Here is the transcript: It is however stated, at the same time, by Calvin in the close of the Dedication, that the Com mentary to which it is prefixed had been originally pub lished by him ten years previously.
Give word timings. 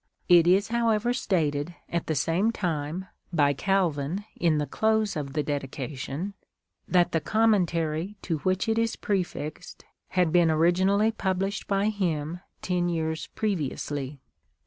It 0.27 0.47
is 0.47 0.69
however 0.69 1.13
stated, 1.13 1.75
at 1.87 2.07
the 2.07 2.15
same 2.15 2.51
time, 2.51 3.05
by 3.31 3.53
Calvin 3.53 4.25
in 4.35 4.57
the 4.57 4.65
close 4.65 5.15
of 5.15 5.33
the 5.33 5.43
Dedication, 5.43 6.33
that 6.87 7.11
the 7.11 7.21
Com 7.21 7.51
mentary 7.51 8.15
to 8.23 8.39
which 8.39 8.67
it 8.67 8.79
is 8.79 8.95
prefixed 8.95 9.85
had 10.07 10.31
been 10.31 10.49
originally 10.49 11.11
pub 11.11 11.41
lished 11.41 11.67
by 11.67 11.89
him 11.89 12.39
ten 12.63 12.89
years 12.89 13.27
previously. 13.35 14.19